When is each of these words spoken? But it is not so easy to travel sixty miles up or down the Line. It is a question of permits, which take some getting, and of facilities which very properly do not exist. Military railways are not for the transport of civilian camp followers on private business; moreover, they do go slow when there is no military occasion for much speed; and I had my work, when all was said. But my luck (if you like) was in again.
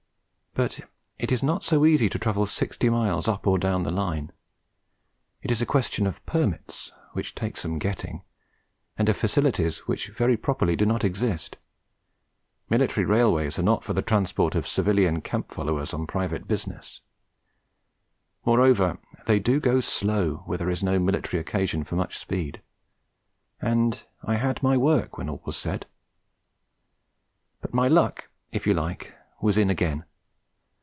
But 0.53 0.81
it 1.17 1.31
is 1.31 1.41
not 1.41 1.63
so 1.63 1.85
easy 1.85 2.09
to 2.09 2.19
travel 2.19 2.45
sixty 2.45 2.89
miles 2.89 3.25
up 3.29 3.47
or 3.47 3.57
down 3.57 3.83
the 3.83 3.89
Line. 3.89 4.33
It 5.41 5.49
is 5.49 5.61
a 5.61 5.65
question 5.65 6.05
of 6.05 6.23
permits, 6.25 6.91
which 7.13 7.33
take 7.35 7.55
some 7.55 7.79
getting, 7.79 8.23
and 8.97 9.07
of 9.07 9.15
facilities 9.15 9.87
which 9.87 10.09
very 10.09 10.35
properly 10.35 10.75
do 10.75 10.85
not 10.85 11.05
exist. 11.05 11.55
Military 12.69 13.05
railways 13.05 13.57
are 13.59 13.63
not 13.63 13.85
for 13.85 13.93
the 13.93 14.01
transport 14.01 14.53
of 14.53 14.67
civilian 14.67 15.21
camp 15.21 15.53
followers 15.53 15.93
on 15.93 16.05
private 16.05 16.49
business; 16.49 16.99
moreover, 18.45 18.99
they 19.27 19.39
do 19.39 19.61
go 19.61 19.79
slow 19.79 20.43
when 20.47 20.57
there 20.57 20.69
is 20.69 20.83
no 20.83 20.99
military 20.99 21.39
occasion 21.39 21.85
for 21.85 21.95
much 21.95 22.19
speed; 22.19 22.61
and 23.61 24.03
I 24.21 24.35
had 24.35 24.61
my 24.61 24.75
work, 24.75 25.17
when 25.17 25.29
all 25.29 25.41
was 25.45 25.55
said. 25.55 25.85
But 27.61 27.73
my 27.73 27.87
luck 27.87 28.27
(if 28.51 28.67
you 28.67 28.73
like) 28.73 29.15
was 29.39 29.57
in 29.57 29.69
again. 29.69 30.03